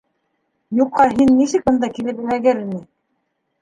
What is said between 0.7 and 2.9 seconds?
—Юҡһа һин нисек бында килеп эләгер инең?